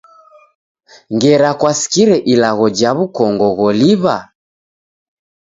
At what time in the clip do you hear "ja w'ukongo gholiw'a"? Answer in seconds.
2.79-4.17